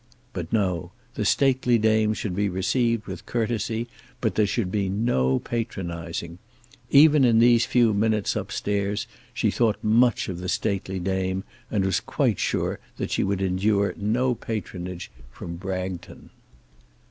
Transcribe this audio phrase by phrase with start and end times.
[0.33, 3.87] But no; the stately dame should be received with courtesy,
[4.19, 6.39] but there should be no patronising.
[6.89, 11.85] Even in these few minutes up stairs she thought much of the stately dame and
[11.85, 16.31] was quite sure that she would endure no patronage from Bragton.